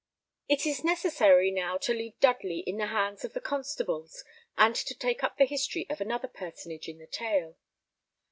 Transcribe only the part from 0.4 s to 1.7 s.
It is necessary